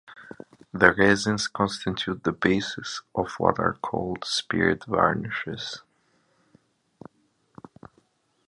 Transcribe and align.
These 0.73 0.97
resins 0.97 1.47
constitute 1.47 2.23
the 2.23 2.31
basis 2.31 3.03
of 3.13 3.33
what 3.37 3.59
are 3.59 3.73
called 3.83 4.25
spirit 4.25 4.83
varnishes. 4.85 5.83